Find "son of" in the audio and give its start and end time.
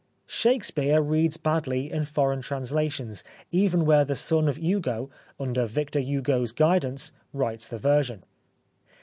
4.15-4.55